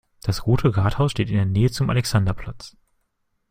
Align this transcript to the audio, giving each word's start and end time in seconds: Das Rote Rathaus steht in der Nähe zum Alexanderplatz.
Das 0.23 0.47
Rote 0.47 0.75
Rathaus 0.75 1.11
steht 1.11 1.29
in 1.29 1.35
der 1.35 1.45
Nähe 1.45 1.69
zum 1.69 1.91
Alexanderplatz. 1.91 2.75